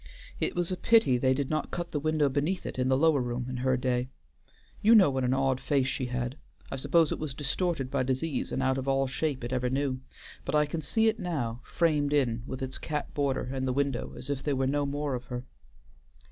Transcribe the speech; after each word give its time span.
It 0.39 0.55
was 0.55 0.71
a 0.71 0.77
pity 0.77 1.19
they 1.19 1.35
did 1.35 1.51
not 1.51 1.69
cut 1.69 1.91
the 1.91 1.99
window 1.99 2.27
beneath 2.27 2.65
it 2.65 2.79
in 2.79 2.89
the 2.89 2.97
lower 2.97 3.21
room 3.21 3.45
in 3.47 3.57
her 3.57 3.77
day. 3.77 4.09
You 4.81 4.95
know 4.95 5.11
what 5.11 5.23
an 5.23 5.35
odd 5.35 5.61
face 5.61 5.85
she 5.85 6.07
had; 6.07 6.37
I 6.71 6.77
suppose 6.77 7.11
it 7.11 7.19
was 7.19 7.35
distorted 7.35 7.91
by 7.91 8.01
disease 8.01 8.51
and 8.51 8.63
out 8.63 8.79
of 8.79 8.87
all 8.87 9.05
shape 9.05 9.43
it 9.43 9.53
ever 9.53 9.69
knew; 9.69 9.99
but 10.43 10.55
I 10.55 10.65
can 10.65 10.81
see 10.81 11.07
it 11.07 11.19
now, 11.19 11.61
framed 11.63 12.13
in 12.13 12.41
with 12.47 12.63
its 12.63 12.79
cap 12.79 13.13
border 13.13 13.51
and 13.53 13.67
the 13.67 13.73
window 13.73 14.15
as 14.17 14.27
if 14.31 14.41
there 14.41 14.55
were 14.55 14.65
no 14.65 14.87
more 14.87 15.13
of 15.13 15.25
her." 15.25 15.45